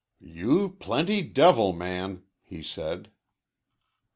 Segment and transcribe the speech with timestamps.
[0.33, 3.11] "You plenty devil man," he said.